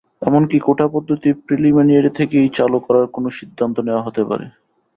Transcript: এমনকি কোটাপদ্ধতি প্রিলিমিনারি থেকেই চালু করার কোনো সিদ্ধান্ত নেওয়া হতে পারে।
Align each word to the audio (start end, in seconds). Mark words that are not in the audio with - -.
এমনকি 0.21 0.57
কোটাপদ্ধতি 0.59 1.29
প্রিলিমিনারি 1.45 2.11
থেকেই 2.19 2.47
চালু 2.57 2.77
করার 2.85 3.05
কোনো 3.07 3.29
সিদ্ধান্ত 3.37 3.75
নেওয়া 3.79 4.05
হতে 4.05 4.21
পারে। 4.29 4.45